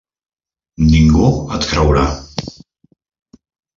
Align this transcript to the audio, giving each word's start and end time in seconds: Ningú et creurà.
Ningú 0.93 1.29
et 1.57 1.67
creurà. 1.73 2.07